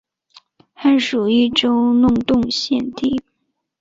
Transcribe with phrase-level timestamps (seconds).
[0.73, 3.21] 汉属益州弄栋县地。